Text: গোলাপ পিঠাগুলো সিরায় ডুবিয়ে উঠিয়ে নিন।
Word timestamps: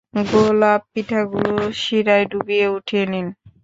গোলাপ 0.29 0.81
পিঠাগুলো 0.93 1.53
সিরায় 1.81 2.25
ডুবিয়ে 2.31 2.67
উঠিয়ে 2.75 3.05
নিন। 3.11 3.27